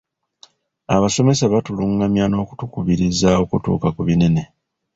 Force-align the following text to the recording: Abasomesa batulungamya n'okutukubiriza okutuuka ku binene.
Abasomesa 0.95 1.43
batulungamya 1.53 2.25
n'okutukubiriza 2.27 3.29
okutuuka 3.43 3.87
ku 3.95 4.01
binene. 4.07 4.43